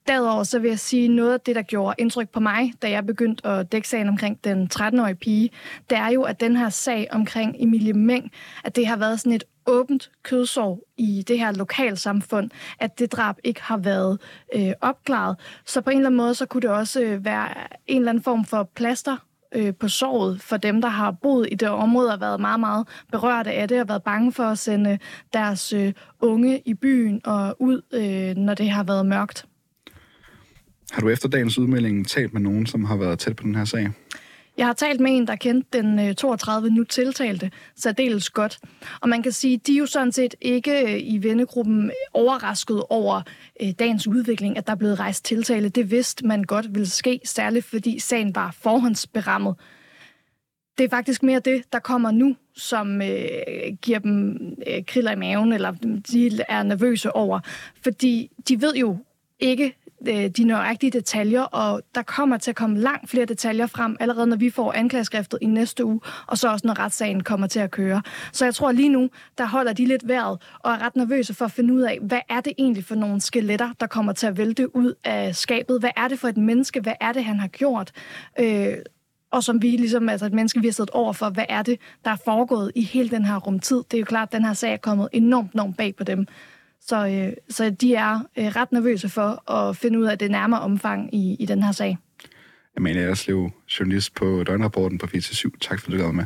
Derudover 0.08 0.44
så 0.44 0.58
vil 0.58 0.68
jeg 0.68 0.78
sige, 0.78 1.08
noget 1.08 1.32
af 1.32 1.40
det, 1.40 1.56
der 1.56 1.62
gjorde 1.62 1.94
indtryk 1.98 2.28
på 2.28 2.40
mig, 2.40 2.72
da 2.82 2.90
jeg 2.90 3.06
begyndte 3.06 3.46
at 3.46 3.72
dække 3.72 3.88
sagen 3.88 4.08
omkring 4.08 4.44
den 4.44 4.68
13-årige 4.74 5.14
pige, 5.14 5.50
det 5.90 5.98
er 5.98 6.08
jo, 6.08 6.22
at 6.22 6.40
den 6.40 6.56
her 6.56 6.68
sag 6.68 7.08
omkring 7.10 7.56
Emilie 7.58 7.92
Meng, 7.92 8.32
at 8.64 8.76
det 8.76 8.86
har 8.86 8.96
været 8.96 9.20
sådan 9.20 9.32
et 9.32 9.44
åbent 9.66 10.10
kødsår 10.22 10.80
i 10.96 11.24
det 11.28 11.38
her 11.38 11.52
lokalsamfund, 11.52 12.50
at 12.80 12.98
det 12.98 13.12
drab 13.12 13.36
ikke 13.44 13.62
har 13.62 13.76
været 13.76 14.20
øh, 14.54 14.72
opklaret. 14.80 15.36
Så 15.66 15.80
på 15.80 15.90
en 15.90 15.96
eller 15.96 16.08
anden 16.08 16.16
måde, 16.16 16.34
så 16.34 16.46
kunne 16.46 16.60
det 16.60 16.70
også 16.70 17.00
øh, 17.00 17.24
være 17.24 17.48
en 17.86 17.98
eller 17.98 18.10
anden 18.10 18.24
form 18.24 18.44
for 18.44 18.70
plaster 18.74 19.16
øh, 19.54 19.74
på 19.74 19.88
såret 19.88 20.42
for 20.42 20.56
dem, 20.56 20.82
der 20.82 20.88
har 20.88 21.10
boet 21.10 21.48
i 21.52 21.54
det 21.54 21.68
område 21.68 22.12
og 22.12 22.20
været 22.20 22.40
meget, 22.40 22.60
meget 22.60 22.88
berørte 23.12 23.52
af 23.52 23.68
det 23.68 23.80
og 23.80 23.88
været 23.88 24.02
bange 24.02 24.32
for 24.32 24.44
at 24.44 24.58
sende 24.58 24.90
øh, 24.90 24.98
deres 25.32 25.72
øh, 25.72 25.92
unge 26.20 26.62
i 26.66 26.74
byen 26.74 27.20
og 27.24 27.56
ud, 27.58 27.82
øh, 27.92 28.36
når 28.36 28.54
det 28.54 28.70
har 28.70 28.84
været 28.84 29.06
mørkt. 29.06 29.46
Har 30.92 31.00
du 31.00 31.08
efter 31.08 31.28
dagens 31.28 31.58
udmelding 31.58 32.08
talt 32.08 32.32
med 32.32 32.40
nogen, 32.40 32.66
som 32.66 32.84
har 32.84 32.96
været 32.96 33.18
tæt 33.18 33.36
på 33.36 33.42
den 33.42 33.54
her 33.54 33.64
sag? 33.64 33.90
Jeg 34.58 34.66
har 34.66 34.72
talt 34.72 35.00
med 35.00 35.16
en, 35.16 35.26
der 35.26 35.36
kendte 35.36 35.78
den 35.78 35.98
øh, 35.98 36.14
32 36.14 36.70
nu 36.70 36.84
tiltalte 36.84 37.50
særdeles 37.76 38.30
godt. 38.30 38.58
Og 39.00 39.08
man 39.08 39.22
kan 39.22 39.32
sige, 39.32 39.56
de 39.56 39.74
er 39.74 39.78
jo 39.78 39.86
sådan 39.86 40.12
set 40.12 40.34
ikke 40.40 40.82
øh, 40.82 41.00
i 41.02 41.18
vennegruppen 41.22 41.90
overrasket 42.12 42.82
over 42.90 43.22
øh, 43.62 43.68
dagens 43.78 44.06
udvikling, 44.06 44.56
at 44.56 44.66
der 44.66 44.72
er 44.72 44.76
blevet 44.76 45.00
rejst 45.00 45.24
tiltale. 45.24 45.68
Det 45.68 45.90
vidste 45.90 46.26
man 46.26 46.44
godt 46.44 46.74
ville 46.74 46.88
ske, 46.88 47.20
særligt 47.24 47.64
fordi 47.64 47.98
sagen 47.98 48.34
var 48.34 48.56
forhåndsberammet. 48.62 49.54
Det 50.78 50.84
er 50.84 50.88
faktisk 50.88 51.22
mere 51.22 51.40
det, 51.40 51.72
der 51.72 51.78
kommer 51.78 52.10
nu, 52.10 52.36
som 52.54 53.02
øh, 53.02 53.18
giver 53.82 53.98
dem 53.98 54.38
øh, 54.66 54.84
kriller 54.86 55.12
i 55.12 55.16
maven, 55.16 55.52
eller 55.52 55.72
de 56.12 56.40
er 56.48 56.62
nervøse 56.62 57.16
over. 57.16 57.40
Fordi 57.82 58.30
de 58.48 58.60
ved 58.60 58.74
jo 58.74 58.96
ikke 59.40 59.74
Øh, 60.06 60.28
de 60.28 60.44
nøjagtige 60.44 60.90
detaljer, 60.90 61.42
og 61.42 61.82
der 61.94 62.02
kommer 62.02 62.36
til 62.36 62.50
at 62.50 62.56
komme 62.56 62.78
langt 62.78 63.10
flere 63.10 63.24
detaljer 63.24 63.66
frem, 63.66 63.96
allerede 64.00 64.26
når 64.26 64.36
vi 64.36 64.50
får 64.50 64.72
anklageskriftet 64.72 65.38
i 65.42 65.46
næste 65.46 65.84
uge, 65.84 66.00
og 66.26 66.38
så 66.38 66.48
også 66.48 66.66
når 66.66 66.78
retssagen 66.78 67.22
kommer 67.22 67.46
til 67.46 67.60
at 67.60 67.70
køre. 67.70 68.02
Så 68.32 68.44
jeg 68.44 68.54
tror 68.54 68.72
lige 68.72 68.88
nu, 68.88 69.10
der 69.38 69.46
holder 69.46 69.72
de 69.72 69.84
lidt 69.86 70.08
vejret, 70.08 70.38
og 70.58 70.72
er 70.72 70.82
ret 70.82 70.96
nervøse 70.96 71.34
for 71.34 71.44
at 71.44 71.52
finde 71.52 71.74
ud 71.74 71.80
af, 71.80 71.98
hvad 72.02 72.20
er 72.28 72.40
det 72.40 72.52
egentlig 72.58 72.84
for 72.84 72.94
nogle 72.94 73.20
skeletter, 73.20 73.70
der 73.80 73.86
kommer 73.86 74.12
til 74.12 74.26
at 74.26 74.36
vælte 74.36 74.76
ud 74.76 74.94
af 75.04 75.36
skabet? 75.36 75.80
Hvad 75.80 75.90
er 75.96 76.08
det 76.08 76.18
for 76.18 76.28
et 76.28 76.36
menneske? 76.36 76.80
Hvad 76.80 76.94
er 77.00 77.12
det, 77.12 77.24
han 77.24 77.40
har 77.40 77.48
gjort? 77.48 77.92
Øh, 78.40 78.74
og 79.30 79.44
som 79.44 79.62
vi 79.62 79.68
ligesom, 79.68 80.08
altså 80.08 80.26
et 80.26 80.32
menneske, 80.32 80.60
vi 80.60 80.66
har 80.66 80.72
siddet 80.72 80.90
over 80.90 81.12
for, 81.12 81.30
hvad 81.30 81.46
er 81.48 81.62
det, 81.62 81.80
der 82.04 82.10
er 82.10 82.16
foregået 82.24 82.72
i 82.74 82.82
hele 82.82 83.08
den 83.10 83.24
her 83.24 83.36
rumtid? 83.36 83.82
Det 83.90 83.94
er 83.94 83.98
jo 83.98 84.04
klart, 84.04 84.28
at 84.28 84.32
den 84.32 84.44
her 84.44 84.52
sag 84.52 84.72
er 84.72 84.76
kommet 84.76 85.08
enormt, 85.12 85.52
enormt 85.52 85.76
bag 85.76 85.96
på 85.96 86.04
dem. 86.04 86.26
Så, 86.88 87.06
øh, 87.06 87.32
så 87.48 87.70
de 87.70 87.94
er 87.94 88.20
øh, 88.38 88.46
ret 88.46 88.72
nervøse 88.72 89.08
for 89.08 89.50
at 89.52 89.76
finde 89.76 89.98
ud 89.98 90.04
af 90.04 90.18
det 90.18 90.30
nærmere 90.30 90.60
omfang 90.60 91.14
i, 91.14 91.36
i 91.40 91.46
den 91.46 91.62
her 91.62 91.72
sag. 91.72 91.98
Amalie 92.76 93.02
Erslev, 93.02 93.50
journalist 93.80 94.14
på 94.14 94.44
Døgnrapporten 94.46 94.98
på 94.98 95.06
47. 95.20 95.52
Tak 95.60 95.80
for, 95.80 95.92
at 95.92 95.98
du 95.98 96.04
gad 96.04 96.12
med. 96.12 96.24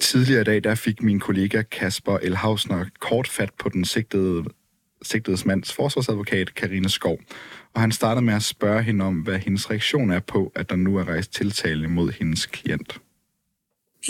Tidligere 0.00 0.40
i 0.40 0.44
dag 0.44 0.64
der 0.64 0.74
fik 0.74 1.02
min 1.02 1.20
kollega 1.20 1.62
Kasper 1.62 2.18
Elhausner 2.18 2.84
kort 3.00 3.28
fat 3.28 3.50
på 3.58 3.68
den 3.68 3.84
sigtede 3.84 4.44
sigtedes 5.02 5.44
mands 5.44 5.72
forsvarsadvokat, 5.72 6.54
Karine 6.54 6.88
Skov. 6.88 7.18
Og 7.74 7.80
han 7.80 7.92
starter 7.92 8.20
med 8.20 8.34
at 8.34 8.42
spørge 8.42 8.82
hende 8.82 9.04
om, 9.04 9.14
hvad 9.14 9.38
hendes 9.38 9.70
reaktion 9.70 10.10
er 10.10 10.20
på, 10.20 10.52
at 10.54 10.70
der 10.70 10.76
nu 10.76 10.96
er 10.96 11.08
rejst 11.08 11.32
tiltale 11.32 11.88
mod 11.88 12.12
hendes 12.12 12.46
klient. 12.46 13.00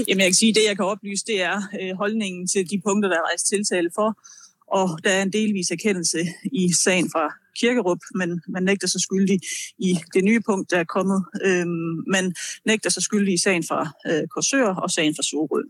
Jamen, 0.09 0.21
jeg 0.21 0.29
kan 0.29 0.35
sige, 0.35 0.51
at 0.51 0.55
det, 0.55 0.65
jeg 0.69 0.77
kan 0.77 0.85
oplyse, 0.85 1.25
det 1.27 1.43
er 1.43 1.63
øh, 1.81 1.97
holdningen 1.97 2.49
til 2.49 2.71
de 2.71 2.81
punkter, 2.87 3.09
der 3.09 3.17
er 3.17 3.29
rejst 3.29 3.47
tiltale 3.47 3.91
for. 3.95 4.19
Og 4.67 4.99
der 5.05 5.11
er 5.11 5.23
en 5.23 5.33
delvis 5.33 5.71
erkendelse 5.71 6.19
i 6.45 6.73
sagen 6.85 7.11
fra 7.13 7.35
Kirkerup, 7.61 7.99
men 8.15 8.41
man 8.49 8.63
nægter 8.63 8.89
sig 8.89 9.01
skyldig 9.01 9.41
i 9.79 9.99
det 10.15 10.25
nye 10.25 10.41
punkt, 10.41 10.71
der 10.71 10.79
er 10.79 10.85
kommet. 10.85 11.25
Øhm, 11.45 12.05
man 12.07 12.35
nægter 12.65 12.91
sig 12.91 13.03
skyldig 13.03 13.35
i 13.35 13.39
sagen 13.39 13.65
fra 13.69 13.91
øh, 14.07 14.29
Korsør 14.29 14.75
og 14.75 14.91
sagen 14.91 15.15
fra 15.17 15.23
Sorø. 15.23 15.63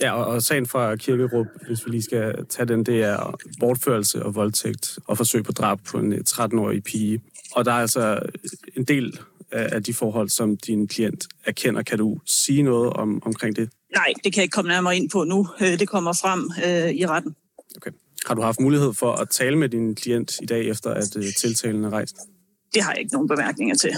Ja, 0.00 0.12
og, 0.12 0.26
og 0.26 0.42
sagen 0.42 0.66
fra 0.66 0.96
Kirkerup, 0.96 1.46
hvis 1.66 1.86
vi 1.86 1.90
lige 1.90 2.02
skal 2.02 2.46
tage 2.48 2.66
den, 2.66 2.86
det 2.86 3.02
er 3.02 3.36
bortførelse 3.60 4.22
og 4.22 4.34
voldtægt 4.34 4.98
og 5.06 5.16
forsøg 5.16 5.44
på 5.44 5.52
drab 5.52 5.78
på 5.84 5.98
en 5.98 6.12
13-årig 6.12 6.84
pige. 6.84 7.20
Og 7.52 7.64
der 7.64 7.72
er 7.72 7.76
altså 7.76 8.20
en 8.76 8.84
del 8.84 9.20
af 9.52 9.82
de 9.82 9.94
forhold, 9.94 10.28
som 10.28 10.56
din 10.56 10.88
klient 10.88 11.26
erkender. 11.44 11.82
Kan 11.82 11.98
du 11.98 12.18
sige 12.26 12.62
noget 12.62 12.92
om, 12.92 13.22
omkring 13.26 13.56
det? 13.56 13.70
Nej, 13.96 14.12
det 14.24 14.32
kan 14.32 14.36
jeg 14.36 14.42
ikke 14.42 14.54
komme 14.54 14.68
nærmere 14.68 14.96
ind 14.96 15.10
på 15.10 15.24
nu. 15.24 15.48
Øh, 15.60 15.78
det 15.78 15.88
kommer 15.88 16.12
frem 16.12 16.50
øh, 16.66 16.90
i 16.90 17.06
retten. 17.06 17.36
Okay. 17.76 17.90
Har 18.26 18.34
du 18.34 18.42
haft 18.42 18.60
mulighed 18.60 18.94
for 18.94 19.12
at 19.12 19.28
tale 19.28 19.58
med 19.58 19.68
din 19.68 19.94
klient 19.94 20.40
i 20.42 20.46
dag, 20.46 20.68
efter 20.68 20.90
at 20.90 21.16
øh, 21.16 21.24
tiltalen 21.38 21.84
er 21.84 21.90
rejst? 21.90 22.16
Det 22.74 22.82
har 22.82 22.92
jeg 22.92 23.00
ikke 23.00 23.12
nogen 23.12 23.28
bemærkninger 23.28 23.74
til. 23.74 23.92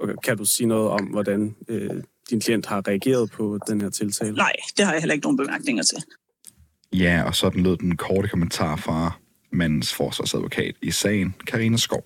Okay. 0.00 0.14
Kan 0.24 0.36
du 0.36 0.44
sige 0.44 0.66
noget 0.66 0.88
om, 0.88 1.04
hvordan 1.04 1.56
øh, 1.68 2.02
din 2.30 2.40
klient 2.40 2.66
har 2.66 2.88
reageret 2.88 3.30
på 3.30 3.58
den 3.66 3.80
her 3.80 3.90
tiltale? 3.90 4.36
Nej, 4.36 4.52
det 4.76 4.84
har 4.84 4.92
jeg 4.92 5.02
heller 5.02 5.14
ikke 5.14 5.24
nogen 5.24 5.36
bemærkninger 5.36 5.82
til. 5.82 5.98
Ja, 6.92 7.22
og 7.26 7.34
sådan 7.34 7.62
lød 7.62 7.76
den 7.76 7.96
korte 7.96 8.28
kommentar 8.28 8.76
fra 8.76 9.12
mandens 9.52 9.94
forsvarsadvokat 9.94 10.74
i 10.82 10.90
sagen, 10.90 11.34
Karina 11.46 11.76
Skov. 11.76 12.04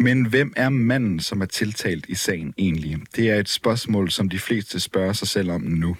Men 0.00 0.26
hvem 0.26 0.52
er 0.56 0.68
manden, 0.68 1.20
som 1.20 1.40
er 1.40 1.46
tiltalt 1.46 2.06
i 2.08 2.14
sagen 2.14 2.54
egentlig? 2.58 2.96
Det 3.16 3.30
er 3.30 3.36
et 3.36 3.48
spørgsmål, 3.48 4.10
som 4.10 4.28
de 4.28 4.38
fleste 4.38 4.80
spørger 4.80 5.12
sig 5.12 5.28
selv 5.28 5.50
om 5.50 5.60
nu. 5.60 5.96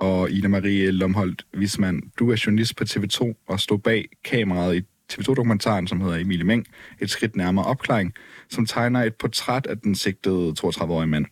Og 0.00 0.30
Ida 0.30 0.48
Marie 0.48 0.90
Lomholdt 0.90 1.46
Wisman, 1.56 2.02
du 2.18 2.30
er 2.30 2.42
journalist 2.46 2.76
på 2.76 2.84
TV2 2.84 3.44
og 3.48 3.60
stod 3.60 3.78
bag 3.78 4.08
kameraet 4.24 4.76
i 4.76 4.82
TV2-dokumentaren, 5.12 5.86
som 5.86 6.00
hedder 6.00 6.16
Emilie 6.16 6.44
Meng, 6.44 6.66
et 7.00 7.10
skridt 7.10 7.36
nærmere 7.36 7.64
opklaring, 7.64 8.14
som 8.50 8.66
tegner 8.66 9.02
et 9.02 9.14
portræt 9.14 9.66
af 9.66 9.78
den 9.78 9.94
sigtede 9.94 10.54
32-årige 10.60 11.06
mand. 11.06 11.26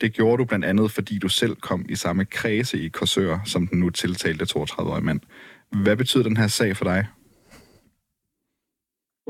Det 0.00 0.12
gjorde 0.12 0.38
du 0.38 0.44
blandt 0.44 0.64
andet, 0.64 0.90
fordi 0.90 1.18
du 1.18 1.28
selv 1.28 1.56
kom 1.56 1.86
i 1.88 1.94
samme 1.94 2.24
kredse 2.24 2.78
i 2.78 2.88
Korsør, 2.88 3.38
som 3.44 3.66
den 3.66 3.80
nu 3.80 3.90
tiltalte 3.90 4.46
32-årige 4.58 5.04
mand. 5.04 5.20
Hvad 5.82 5.96
betyder 5.96 6.22
den 6.22 6.36
her 6.36 6.46
sag 6.46 6.76
for 6.76 6.84
dig? 6.84 7.06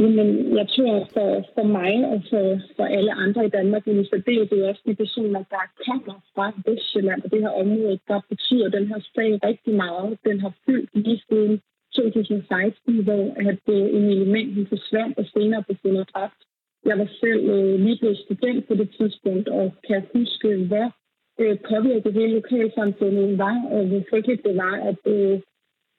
Jamen, 0.01 0.57
jeg 0.59 0.67
tror 0.77 1.09
for, 1.15 1.31
for 1.55 1.67
mig 1.79 1.95
og 2.13 2.19
for, 2.31 2.47
for 2.77 2.85
alle 2.85 3.13
andre 3.13 3.47
i 3.47 3.55
Danmark, 3.59 3.87
men 3.87 4.01
i 4.01 4.05
særdeleshed 4.05 4.63
også 4.63 4.83
de 4.87 4.95
personer, 4.95 5.43
der 5.55 5.65
kommer 5.87 6.17
fra 6.35 6.47
Vestjylland 6.67 7.23
og 7.25 7.31
det 7.33 7.41
her 7.41 7.55
område, 7.63 7.99
der 8.09 8.21
betyder 8.29 8.69
den 8.69 8.87
her 8.87 9.01
sag 9.15 9.31
rigtig 9.49 9.75
meget. 9.75 10.19
Den 10.29 10.41
har 10.41 10.53
fyldt 10.67 10.91
lige 10.95 11.23
siden 11.29 11.61
2016, 11.95 13.05
hvor 13.05 13.25
at 13.49 13.59
en 13.67 13.97
Emilie 13.97 14.33
Mængden 14.35 14.67
forsvandt 14.67 15.19
og 15.19 15.27
senere 15.35 15.63
blev 15.63 15.77
fundet 15.83 16.11
dræbt. 16.15 16.41
Jeg 16.85 16.99
var 16.99 17.09
selv 17.21 17.43
øh, 17.55 17.81
lige 17.85 17.99
blevet 18.01 18.19
student 18.19 18.69
på 18.69 18.75
det 18.75 18.89
tidspunkt, 18.99 19.49
og 19.49 19.75
kan 19.87 20.03
huske, 20.15 20.49
hvor 20.71 20.89
øh, 21.41 21.57
påvirket 21.71 22.13
hele 22.13 22.35
lokalsamfundet 22.35 23.39
var, 23.39 23.57
og 23.71 23.87
hvor 23.87 24.03
frygteligt 24.11 24.45
det 24.47 24.57
var, 24.57 24.75
at 24.91 25.01
øh, 25.15 25.41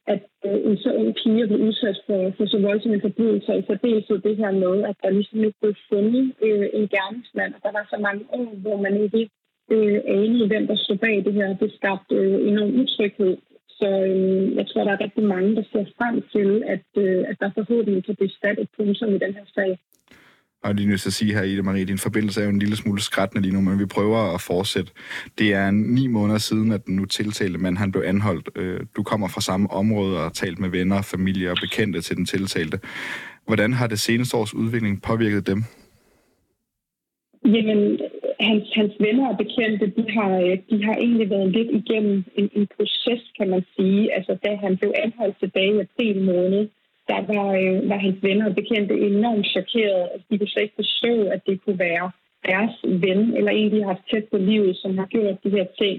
at 0.07 0.23
øh, 0.45 0.59
en 0.67 0.77
så 0.77 0.93
ung 0.93 1.15
pige 1.15 1.47
blev 1.47 1.59
udsat 1.67 1.97
for, 2.05 2.31
for 2.37 2.45
så 2.45 2.59
voldsomme 2.59 3.01
forbrydelser, 3.01 3.53
i 3.53 3.63
særdeleshed 3.67 4.19
det 4.19 4.37
her 4.37 4.51
med, 4.51 4.83
at 4.89 4.95
der 5.03 5.09
ligesom 5.09 5.43
ikke 5.43 5.59
blev 5.61 5.75
fundet 5.89 6.33
øh, 6.41 6.67
en 6.73 6.87
gerningsmand, 6.87 7.53
og 7.53 7.59
der 7.63 7.71
var 7.71 7.87
så 7.89 7.97
mange 8.07 8.23
år, 8.39 8.55
hvor 8.63 8.77
man 8.85 8.93
ikke 9.03 9.29
øh, 9.71 9.99
anede, 10.05 10.47
hvem 10.47 10.67
der 10.67 10.75
stod 10.75 10.97
bag 10.97 11.25
det 11.25 11.33
her. 11.33 11.57
Det 11.63 11.73
skabte 11.73 12.15
øh, 12.15 12.47
enorm 12.47 12.79
utryghed. 12.81 13.37
Så 13.79 13.89
øh, 14.11 14.55
jeg 14.55 14.65
tror, 14.67 14.83
der 14.83 14.91
er 14.91 15.03
rigtig 15.05 15.23
mange, 15.23 15.55
der 15.55 15.63
ser 15.71 15.85
frem 15.97 16.15
til, 16.33 16.63
at, 16.73 16.87
øh, 17.03 17.25
at 17.29 17.35
der 17.39 17.49
forhåbentlig 17.57 18.05
kan 18.05 18.15
blive 18.15 18.37
sat 18.41 18.59
et 18.59 18.69
punktum 18.77 19.09
i 19.15 19.23
den 19.23 19.33
her 19.37 19.47
sag. 19.55 19.71
Og 20.63 20.75
lige 20.75 20.87
nødt 20.89 21.01
til 21.01 21.09
at 21.09 21.13
sige 21.13 21.33
her, 21.33 21.43
Ida 21.43 21.61
Marie, 21.61 21.85
din 21.85 21.97
forbindelse 21.97 22.41
er 22.41 22.43
jo 22.43 22.49
en 22.49 22.59
lille 22.59 22.75
smule 22.75 23.01
skrættende 23.01 23.41
lige 23.41 23.53
nu, 23.53 23.61
men 23.61 23.79
vi 23.79 23.85
prøver 23.85 24.33
at 24.35 24.41
fortsætte. 24.41 24.91
Det 25.37 25.53
er 25.53 25.71
ni 25.71 26.07
måneder 26.07 26.37
siden, 26.37 26.71
at 26.71 26.85
den 26.85 26.95
nu 26.95 27.05
tiltalte 27.05 27.57
mand, 27.57 27.77
han 27.77 27.91
blev 27.91 28.03
anholdt. 28.05 28.49
Øh, 28.55 28.79
du 28.97 29.03
kommer 29.03 29.27
fra 29.27 29.41
samme 29.41 29.71
område 29.71 30.17
og 30.17 30.23
har 30.23 30.29
talt 30.29 30.59
med 30.59 30.69
venner, 30.69 31.01
familie 31.01 31.51
og 31.51 31.57
bekendte 31.61 32.01
til 32.01 32.17
den 32.17 32.25
tiltalte. 32.25 32.79
Hvordan 33.47 33.73
har 33.73 33.87
det 33.87 33.99
seneste 33.99 34.37
års 34.37 34.53
udvikling 34.53 35.01
påvirket 35.01 35.47
dem? 35.47 35.63
Jamen, 37.45 37.99
hans, 38.39 38.65
hans 38.75 38.93
venner 38.99 39.27
og 39.31 39.37
bekendte, 39.37 39.85
de 39.97 40.03
har, 40.15 40.31
de 40.69 40.83
har 40.85 40.95
egentlig 41.05 41.29
været 41.29 41.51
lidt 41.51 41.71
igennem 41.81 42.23
en, 42.35 42.49
en 42.53 42.67
proces, 42.75 43.21
kan 43.37 43.49
man 43.49 43.63
sige. 43.75 44.13
Altså, 44.15 44.37
da 44.43 44.55
han 44.55 44.77
blev 44.77 44.91
anholdt 45.03 45.39
tilbage 45.39 45.75
i 45.77 45.79
april 45.79 46.21
måned, 46.21 46.67
der 47.15 47.23
var, 47.35 47.49
øh, 47.61 47.89
var 47.89 47.99
hans 48.05 48.19
venner 48.27 48.45
og 48.49 48.55
bekendte 48.55 48.93
enormt 49.09 49.47
chokeret. 49.55 50.03
Altså, 50.11 50.25
de 50.29 50.37
kunne 50.37 50.51
slet 50.51 50.63
ikke 50.63 50.81
forstå, 50.83 51.13
at 51.35 51.41
det 51.47 51.55
kunne 51.63 51.79
være 51.79 52.11
deres 52.49 52.75
ven, 52.83 53.21
eller 53.37 53.51
en, 53.51 53.71
de 53.71 53.81
har 53.81 53.93
haft 53.93 54.09
tæt 54.11 54.25
på 54.31 54.37
livet, 54.37 54.77
som 54.77 54.97
har 54.97 55.05
gjort 55.05 55.43
de 55.43 55.49
her 55.57 55.67
ting. 55.81 55.95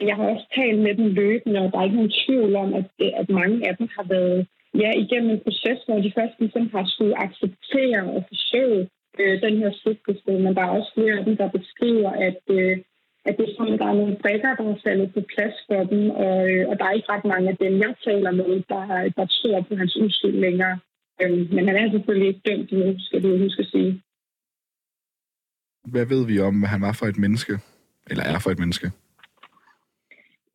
Jeg 0.00 0.16
har 0.16 0.26
også 0.32 0.46
talt 0.58 0.80
med 0.86 0.94
dem 0.94 1.08
løbende, 1.20 1.60
og 1.60 1.72
der 1.72 1.78
er 1.78 1.84
ikke 1.84 2.00
nogen 2.00 2.18
tvivl 2.26 2.56
om, 2.56 2.74
at, 2.74 2.90
øh, 3.04 3.12
at 3.20 3.28
mange 3.30 3.68
af 3.68 3.76
dem 3.76 3.88
har 3.96 4.06
været 4.14 4.46
ja, 4.82 4.90
igennem 5.04 5.30
en 5.30 5.44
proces, 5.46 5.78
hvor 5.86 5.98
de 6.04 6.12
først 6.18 6.34
ligesom 6.38 6.70
har 6.74 6.84
skulle 6.86 7.22
acceptere 7.26 8.02
og 8.16 8.24
forsøge 8.28 8.88
øh, 9.20 9.42
den 9.42 9.58
her 9.58 9.72
sigtelse, 9.82 10.32
men 10.44 10.54
der 10.54 10.62
er 10.62 10.76
også 10.78 10.90
flere 10.94 11.18
af 11.18 11.24
dem, 11.24 11.36
der 11.36 11.48
beskriver, 11.58 12.10
at, 12.10 12.42
øh, 12.50 12.76
at 13.24 13.34
det 13.38 13.44
er 13.48 13.54
sådan, 13.56 13.74
at 13.74 13.80
der 13.80 13.86
er 13.86 14.00
nogle 14.00 14.16
brækker, 14.22 14.56
der 14.58 14.64
er 14.70 14.82
faldet 14.86 15.14
på 15.14 15.20
plads 15.34 15.56
for 15.68 15.82
dem, 15.92 16.10
og, 16.10 16.50
øh, 16.50 16.68
og 16.68 16.74
der 16.78 16.84
er 16.84 16.96
ikke 16.96 17.12
ret 17.14 17.24
mange 17.24 17.48
af 17.52 17.56
dem, 17.56 17.72
jeg 17.84 17.94
taler 18.04 18.30
med, 18.30 18.62
der, 18.72 18.82
der 19.18 19.26
tror 19.36 19.60
på 19.68 19.74
hans 19.80 19.96
uskyld 19.96 20.36
længere. 20.46 20.78
Øhm, 21.22 21.48
men 21.54 21.62
han 21.68 21.76
er 21.76 21.90
selvfølgelig 21.90 22.28
ikke 22.28 22.46
dømt 22.48 22.72
nu, 22.72 22.94
skal 22.98 23.22
du 23.22 23.38
huske 23.44 23.60
at 23.60 23.70
sige. 23.74 24.02
Hvad 25.84 26.06
ved 26.06 26.26
vi 26.26 26.40
om, 26.40 26.58
hvad 26.58 26.68
han 26.68 26.82
var 26.82 26.92
for 26.92 27.06
et 27.06 27.18
menneske? 27.18 27.54
Eller 28.10 28.24
er 28.24 28.38
for 28.38 28.50
et 28.50 28.58
menneske? 28.58 28.86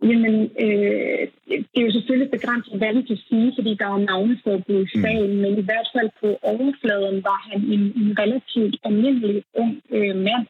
Jamen, 0.04 0.36
øh, 0.66 1.24
det 1.72 1.78
er 1.82 1.88
jo 1.88 1.92
selvfølgelig 1.92 2.32
begrænset, 2.32 2.78
hvad 2.78 2.94
vi 2.94 3.02
kan 3.02 3.20
sige, 3.30 3.54
fordi 3.58 3.72
der 3.80 3.88
er 3.88 4.06
navneforbud 4.12 4.82
i 4.86 5.02
sagen, 5.02 5.34
mm. 5.34 5.42
men 5.44 5.52
i 5.62 5.66
hvert 5.70 5.90
fald 5.96 6.10
på 6.22 6.28
overfladen 6.42 7.18
var 7.30 7.40
han 7.50 7.60
en, 7.76 7.84
en 8.02 8.20
relativt 8.22 8.76
almindelig 8.84 9.44
ung 9.62 9.74
øh, 9.90 10.16
mand, 10.16 10.48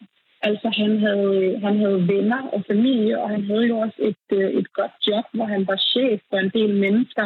Altså 0.48 0.68
han 0.82 0.92
havde, 1.06 1.60
han 1.66 1.76
havde 1.84 2.08
venner 2.14 2.42
og 2.56 2.64
familie, 2.72 3.22
og 3.22 3.30
han 3.30 3.44
havde 3.50 3.66
jo 3.72 3.78
også 3.78 4.00
et, 4.10 4.26
øh, 4.40 4.50
et 4.60 4.74
godt 4.74 4.96
job, 5.08 5.26
hvor 5.34 5.46
han 5.46 5.68
var 5.68 5.78
chef 5.92 6.20
for 6.30 6.38
en 6.38 6.52
del 6.58 6.72
mennesker. 6.86 7.26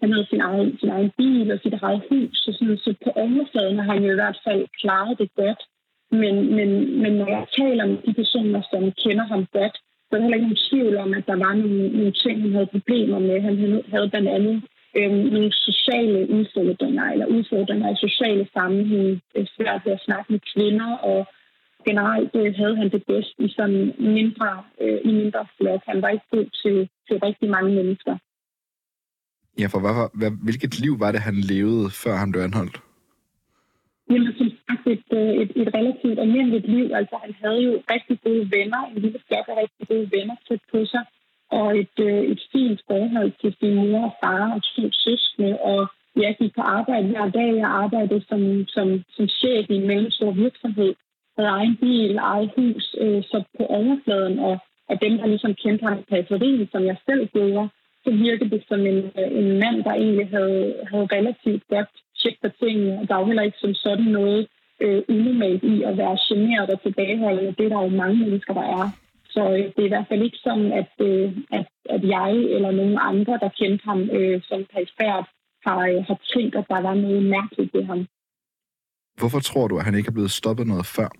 Han 0.00 0.12
havde 0.12 0.26
sin 0.30 0.40
egen, 0.40 0.78
sin 0.80 0.90
egen 0.96 1.10
bil 1.18 1.52
og 1.52 1.58
sit 1.62 1.74
eget 1.82 2.02
hus, 2.10 2.34
så, 2.44 2.50
sådan, 2.58 2.78
så 2.84 2.94
på 3.04 3.10
overfladen 3.24 3.78
har 3.78 3.92
han 3.94 4.04
jo 4.04 4.12
i 4.12 4.20
hvert 4.22 4.40
fald 4.46 4.62
klaret 4.80 5.18
det 5.18 5.30
godt. 5.42 5.62
Men, 6.20 6.34
men, 6.56 6.68
men 7.02 7.12
når 7.20 7.28
jeg 7.36 7.44
taler 7.58 7.84
med 7.86 7.98
de 8.06 8.12
personer, 8.20 8.62
som 8.70 8.82
kender 9.02 9.26
ham 9.32 9.46
godt, 9.58 9.76
så 10.06 10.10
er 10.12 10.16
der 10.16 10.24
heller 10.24 10.38
ikke 10.38 10.48
nogen 10.48 10.66
tvivl 10.70 10.96
om, 11.04 11.14
at 11.18 11.26
der 11.26 11.36
var 11.44 11.54
nogle, 11.54 11.88
nogle 11.98 12.12
ting, 12.22 12.42
han 12.42 12.52
havde 12.52 12.74
problemer 12.76 13.18
med. 13.18 13.40
Han 13.40 13.54
havde 13.92 14.10
blandt 14.12 14.28
andet 14.36 14.56
øhm, 14.98 15.24
nogle 15.34 15.52
sociale 15.68 16.18
udfordringer, 16.36 17.04
eller 17.12 17.26
udfordringer 17.26 17.88
i 17.92 18.04
sociale 18.06 18.44
sammenhæng, 18.54 19.22
øh, 19.36 19.46
svært 19.56 19.80
ved 19.84 19.92
at 19.92 20.04
snakke 20.06 20.32
med 20.32 20.40
kvinder, 20.52 20.90
og 21.10 21.18
generelt 21.88 22.34
øh, 22.34 22.54
havde 22.54 22.76
han 22.76 22.90
det 22.90 23.02
bedst 23.06 23.34
i 23.38 23.48
sådan 23.56 23.94
mindre, 23.98 24.50
øh, 24.80 24.98
i 25.04 25.12
mindre 25.20 25.46
flok. 25.56 25.80
Han 25.86 26.02
var 26.02 26.08
ikke 26.08 26.28
god 26.30 26.46
til, 26.62 26.76
til 27.06 27.16
rigtig 27.26 27.48
mange 27.50 27.70
mennesker. 27.74 28.14
Ja, 29.60 29.66
for 29.72 29.80
hvad, 29.80 29.94
hvad, 30.18 30.30
hvilket 30.46 30.80
liv 30.80 31.00
var 31.00 31.12
det, 31.12 31.20
han 31.20 31.36
levede, 31.52 31.90
før 32.02 32.14
han 32.22 32.32
blev 32.32 32.42
anholdt? 32.42 32.76
Jamen, 34.10 34.32
som 34.38 34.50
sagt, 34.64 34.86
et, 34.94 35.08
øh, 35.20 35.32
et, 35.42 35.52
et 35.62 35.68
relativt 35.78 36.18
almindeligt 36.18 36.68
liv. 36.68 36.86
Altså, 37.00 37.16
han 37.24 37.34
havde 37.42 37.60
jo 37.68 37.72
rigtig 37.94 38.16
gode 38.26 38.44
venner, 38.56 38.80
en 38.84 39.02
lille 39.04 39.20
flok 39.26 39.46
af 39.48 39.56
rigtig 39.62 39.84
gode 39.88 40.08
venner 40.16 40.36
tæt 40.48 40.62
på 40.72 40.84
sig, 40.92 41.04
og 41.58 41.78
et, 41.82 41.96
øh, 42.08 42.22
et 42.32 42.40
fint 42.52 42.80
forhold 42.90 43.32
til 43.40 43.50
sin 43.60 43.74
mor 43.74 44.04
og 44.08 44.14
far 44.22 44.44
og 44.54 44.60
to 44.74 44.84
søskende, 44.92 45.58
og 45.70 45.80
jeg 46.16 46.36
gik 46.40 46.54
på 46.54 46.60
arbejde 46.60 47.06
hver 47.06 47.28
dag. 47.38 47.50
Jeg 47.56 47.70
arbejdede 47.82 48.24
som, 48.28 48.42
som, 48.74 48.86
som 49.16 49.28
chef 49.28 49.64
i 49.70 49.74
en 49.74 49.86
mellemstor 49.86 50.30
virksomhed, 50.44 50.94
havde 51.36 51.50
egen 51.58 51.76
bil, 51.76 52.16
eget 52.16 52.50
hus, 52.56 52.96
øh, 53.00 53.22
så 53.22 53.42
på 53.58 53.64
overfladen, 53.66 54.38
og, 54.38 54.58
og 54.88 54.94
dem, 55.02 55.18
der 55.18 55.26
ligesom 55.26 55.54
kendte 55.54 55.84
ham 55.86 55.98
i 55.98 56.04
periferien, 56.10 56.68
som 56.72 56.82
jeg 56.84 56.96
selv 57.08 57.26
gjorde, 57.26 57.68
så 58.04 58.10
virkede 58.10 58.50
det 58.50 58.62
som 58.68 58.80
en, 58.80 58.98
øh, 59.20 59.30
en 59.40 59.48
mand, 59.62 59.84
der 59.84 59.92
egentlig 59.92 60.28
havde, 60.28 60.74
havde 60.90 61.08
relativt 61.16 61.62
godt 61.68 61.92
tjek 62.20 62.36
på 62.42 62.48
tingene, 62.60 62.98
og 63.00 63.08
der 63.08 63.14
er 63.14 63.20
jo 63.20 63.26
heller 63.26 63.42
ikke 63.42 63.62
som 63.64 63.74
sådan 63.74 64.10
noget 64.18 64.46
øh, 64.80 65.02
unormalt 65.08 65.64
i 65.64 65.82
at 65.82 65.96
være 65.96 66.18
generet 66.28 66.70
og 66.70 66.82
tilbageholdende. 66.82 67.54
Det 67.58 67.64
er 67.64 67.68
der 67.68 67.82
jo 67.82 67.88
mange 67.88 68.16
mennesker, 68.16 68.54
der 68.54 68.66
er. 68.78 68.86
Så 69.34 69.42
øh, 69.56 69.64
det 69.74 69.80
er 69.82 69.90
i 69.90 69.94
hvert 69.94 70.08
fald 70.08 70.22
ikke 70.22 70.40
sådan, 70.46 70.72
at, 70.72 70.92
øh, 71.08 71.32
at, 71.58 71.66
at 71.94 72.02
jeg 72.16 72.30
eller 72.56 72.70
nogen 72.70 72.98
andre, 73.00 73.38
der 73.42 73.56
kendte 73.60 73.84
ham 73.84 74.00
øh, 74.18 74.42
som 74.48 74.60
perifært, 74.72 75.26
har, 75.66 75.80
øh, 75.90 76.04
har 76.08 76.18
tænkt, 76.34 76.54
at 76.56 76.68
der 76.68 76.80
var 76.80 76.94
noget 76.94 77.22
mærkeligt 77.36 77.74
ved 77.74 77.84
ham. 77.84 78.06
Hvorfor 79.22 79.40
tror 79.40 79.66
du, 79.68 79.74
at 79.78 79.84
han 79.84 79.94
ikke 79.94 80.08
er 80.08 80.18
blevet 80.18 80.38
stoppet 80.40 80.66
noget 80.66 80.86
før? 80.96 81.10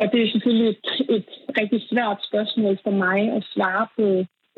Og 0.00 0.06
det 0.12 0.18
er 0.22 0.32
selvfølgelig 0.34 0.68
et, 0.68 0.86
et 1.16 1.28
rigtig 1.60 1.80
svært 1.90 2.18
spørgsmål 2.28 2.78
for 2.84 2.94
mig 3.04 3.20
at 3.36 3.42
svare 3.54 3.86
på. 3.98 4.08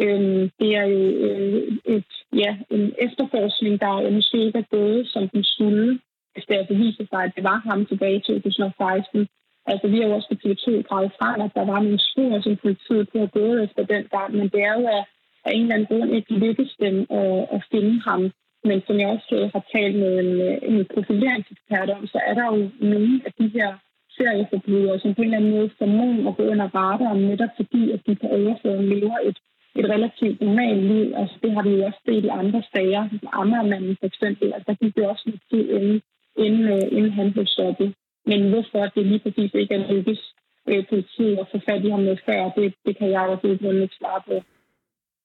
Øhm, 0.04 0.42
det 0.60 0.70
er 0.80 0.86
jo 0.94 1.02
øh, 1.28 1.62
et, 1.96 2.12
ja, 2.42 2.50
en 2.76 2.84
efterforskning, 3.06 3.80
der 3.80 4.10
måske 4.18 4.38
ikke 4.46 4.58
er 4.58 4.72
gået, 4.76 5.08
som 5.12 5.28
den 5.28 5.44
skulle, 5.44 6.00
hvis 6.32 6.44
det 6.48 6.54
altså 6.60 6.74
viser 6.74 7.04
sig, 7.10 7.22
at 7.24 7.32
det 7.36 7.44
var 7.44 7.58
ham 7.70 7.86
tilbage 7.86 8.16
i 8.16 8.26
2016. 8.26 9.28
Altså, 9.66 9.86
vi 9.88 9.96
har 9.96 10.06
jo 10.08 10.14
også 10.14 10.28
på 10.30 10.38
TV2 10.42 10.66
gravet 10.88 11.12
frem, 11.18 11.40
at 11.46 11.54
der 11.58 11.64
var 11.72 11.80
nogle 11.82 12.00
spor, 12.10 12.40
som 12.40 12.56
politiet 12.64 13.08
kunne 13.08 13.26
have 13.26 13.38
gået 13.40 13.64
efter 13.64 13.82
den 13.94 14.04
gang, 14.14 14.30
men 14.38 14.48
det 14.54 14.60
er 14.68 14.74
jo 14.80 14.86
af, 14.98 15.04
af 15.46 15.50
en 15.54 15.62
eller 15.62 15.74
anden 15.74 15.90
grund 15.90 16.10
ikke 16.16 16.34
lykkedes 16.44 16.74
dem 16.84 16.96
at, 17.20 17.38
at 17.54 17.60
finde 17.72 17.94
ham. 18.08 18.22
Men 18.68 18.82
som 18.86 18.96
jeg 19.00 19.08
også 19.08 19.34
øh, 19.38 19.50
har 19.54 19.64
talt 19.74 19.96
med 20.02 20.12
en, 20.22 20.32
øh, 20.48 20.56
en 20.70 20.86
profileringsekspert 20.94 21.90
om, 21.90 22.06
så 22.06 22.18
er 22.28 22.34
der 22.34 22.46
jo 22.54 22.58
nogle 22.92 23.20
af 23.26 23.32
de 23.40 23.48
her 23.56 23.70
serieforbrydere, 24.16 24.98
som 25.00 25.14
på 25.14 25.22
en 25.22 25.28
eller 25.28 25.38
anden 25.38 25.54
måde 25.56 25.70
formår 25.78 26.30
at 26.30 26.36
gå 26.36 26.42
under 26.52 26.68
radaren, 26.80 27.20
netop 27.30 27.52
fordi, 27.56 27.82
at 27.94 28.00
de 28.06 28.14
på 28.14 28.26
overfladen 28.38 28.88
lever 28.94 29.18
et, 29.28 29.38
et 29.78 29.86
relativt 29.94 30.40
normalt 30.40 30.82
liv. 30.92 31.06
Altså, 31.20 31.36
det 31.42 31.50
har 31.56 31.62
vi 31.62 31.70
jo 31.76 31.84
også 31.88 32.00
set 32.06 32.24
i 32.24 32.36
andre 32.42 32.62
sager. 32.72 33.02
Ammermanden 33.32 33.96
for 34.00 34.06
eksempel. 34.06 34.46
Altså, 34.54 34.66
der 34.70 34.76
gik 34.82 34.94
jo 34.98 35.04
også 35.12 35.24
lidt 35.26 35.42
tid, 35.50 35.64
inden, 35.76 36.02
inden, 36.44 36.64
øh, 36.76 36.86
inden 36.96 37.12
han 37.12 37.32
blev 37.32 37.46
stoppet. 37.46 37.94
Men 38.26 38.40
hvorfor 38.50 38.82
det 38.94 39.06
lige 39.06 39.22
præcis 39.24 39.50
ikke 39.54 39.74
er 39.74 39.92
lykkes 39.92 40.22
øh, 40.68 40.84
politiet 40.90 41.36
at 41.42 41.46
få 41.52 41.58
fat 41.68 41.84
i 41.84 41.90
ham 41.90 42.02
med 42.08 42.16
før, 42.26 42.40
det, 42.56 42.74
det 42.86 42.98
kan 42.98 43.10
jeg 43.10 43.20
også 43.20 43.46
ikke 43.46 43.98
svare 44.00 44.22
på. 44.28 44.34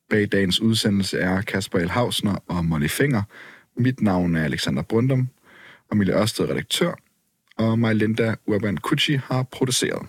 Bag 0.09 0.27
dagens 0.31 0.61
udsendelse 0.61 1.19
er 1.19 1.41
Kasper 1.41 1.79
El 1.79 1.89
Hausner 1.89 2.35
og 2.47 2.65
Molly 2.65 2.87
Finger. 2.87 3.23
Mit 3.77 4.01
navn 4.01 4.35
er 4.35 4.43
Alexander 4.43 4.81
Brundum, 4.81 5.27
og 5.91 5.97
Mille 5.97 6.19
Ørsted 6.19 6.49
redaktør, 6.49 6.93
og 7.57 7.79
Majlinda 7.79 8.35
Urban 8.45 8.77
Kutschi 8.77 9.15
har 9.15 9.43
produceret. 9.43 10.07